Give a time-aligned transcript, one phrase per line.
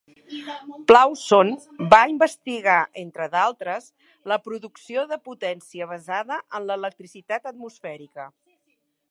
[0.91, 1.51] Plauson
[1.91, 3.91] va investigar, entre d'altres,
[4.33, 8.29] la producció de potència basada en l'electricitat atmosfèrica.